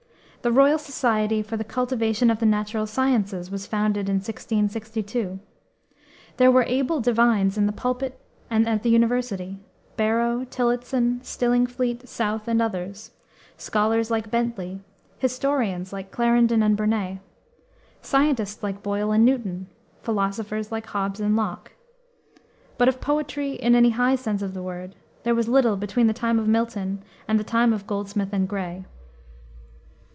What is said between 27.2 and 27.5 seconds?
and the